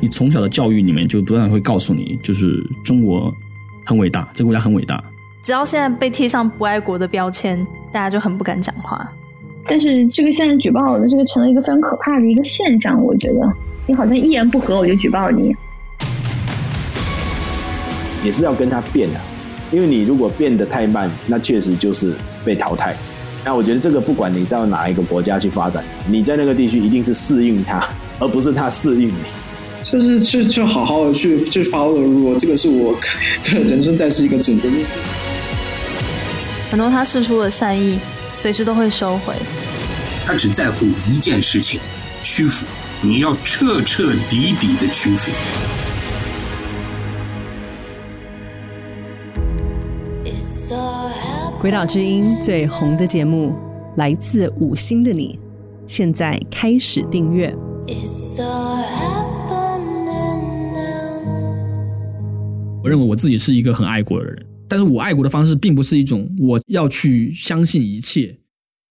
[0.00, 3.34] 你从小的教育里面就不断会告诉你，就是中国
[3.84, 5.02] 很伟大，这个国家很伟大。
[5.42, 9.10] 只要现在被贴上不爱国的标签，大家就很不敢讲话。
[9.66, 13.50] 但是这个现在举报的这个成了一个非常可怕的一个现象，我觉得
[13.86, 15.54] 你好像一言不合我就举报你，
[18.22, 19.20] 也是要跟他变的，
[19.72, 22.12] 因为你如果变得太慢，那确实就是
[22.44, 22.94] 被淘汰。
[23.42, 27.82] 那我觉得这个不管你在哪一个国家去发展，你在那个地区一定是适应他，
[28.18, 29.14] 而不是他适应你。
[29.84, 32.98] 就是去去好好的去去 follow 如果这个是我
[33.44, 34.68] 人生在世一个准则。
[36.70, 37.98] 很多他释出的善意，
[38.38, 39.34] 随时都会收回。
[40.26, 41.78] 他只在乎一件事情：
[42.22, 42.66] 屈服。
[43.02, 45.30] 你要彻彻底底的屈服。
[51.60, 53.54] 鬼岛之音最红的节目
[53.96, 55.38] 来自五星的你，
[55.86, 57.54] 现在开始订阅。
[62.84, 64.46] 我认为我自己是一个很爱国的人。
[64.68, 68.36] 但是我爱国的方式并不是一种我要去相信一切，